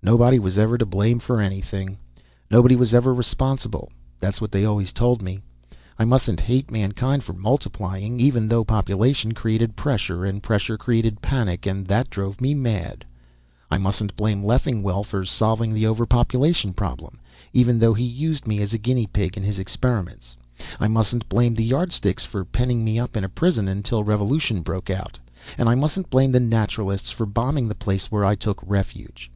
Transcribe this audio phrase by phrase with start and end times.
[0.00, 1.98] "Nobody was ever to blame for anything,
[2.52, 3.90] nobody was ever responsible.
[4.20, 5.40] That's what they always told me.
[5.98, 11.62] I mustn't hate mankind for multiplying, even though population created pressure and pressure created panic
[11.88, 13.04] that drove me mad.
[13.68, 17.18] I mustn't blame Leffingwell for solving the overpopulation problem,
[17.52, 20.36] even though he used me as a guinea pig in his experiments.
[20.78, 25.18] I mustn't blame the Yardsticks for penning me up in prison until revolution broke out,
[25.58, 29.28] and I mustn't blame the Naturalists for bombing the place where I took refuge.